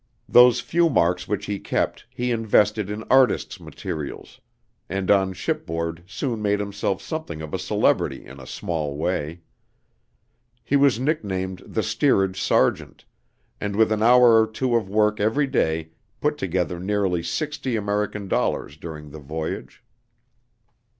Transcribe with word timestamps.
Those 0.27 0.61
few 0.61 0.89
marks 0.89 1.27
which 1.27 1.45
he 1.45 1.59
kept, 1.59 2.07
he 2.09 2.31
invested 2.31 2.89
in 2.89 3.03
artist's 3.03 3.59
materials, 3.59 4.39
and 4.89 5.11
on 5.11 5.31
shipboard 5.31 6.01
soon 6.07 6.41
made 6.41 6.59
himself 6.59 7.03
something 7.03 7.39
of 7.39 7.53
a 7.53 7.59
celebrity 7.59 8.25
in 8.25 8.39
a 8.39 8.47
small 8.47 8.97
way. 8.97 9.41
He 10.63 10.75
was 10.75 10.99
nicknamed 10.99 11.61
"the 11.67 11.83
steerage 11.83 12.41
Sargent," 12.41 13.05
and 13.59 13.75
with 13.75 13.91
an 13.91 14.01
hour 14.01 14.41
or 14.41 14.47
two 14.47 14.75
of 14.75 14.89
work 14.89 15.19
every 15.19 15.45
day 15.45 15.91
put 16.19 16.35
together 16.39 16.79
nearly 16.79 17.21
sixty 17.21 17.75
American 17.75 18.27
dollars 18.27 18.77
during 18.77 19.11
the 19.11 19.19
voyage. 19.19 19.83